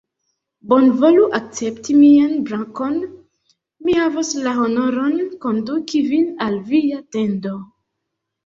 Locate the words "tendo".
7.19-7.57